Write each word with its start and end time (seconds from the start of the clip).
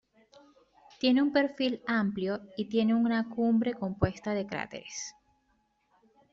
Tiene 0.99 1.21
un 1.21 1.31
perfil 1.31 1.83
amplio 1.85 2.41
y 2.57 2.65
tiene 2.69 2.95
una 2.95 3.29
cumbre 3.29 3.75
compuesta 3.75 4.33
de 4.33 4.47
cráteres. 4.47 5.13